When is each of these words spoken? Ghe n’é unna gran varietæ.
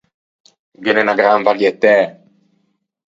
Ghe 0.83 0.91
n’é 0.93 1.01
unna 1.03 1.19
gran 1.19 1.45
varietæ. 1.47 1.95